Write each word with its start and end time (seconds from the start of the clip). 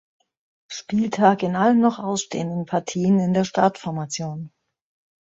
Spieltag 0.67 1.43
in 1.43 1.55
allen 1.55 1.79
noch 1.79 1.99
ausstehenden 1.99 2.65
Partien 2.65 3.19
in 3.19 3.35
der 3.35 3.43
Startformation. 3.45 4.51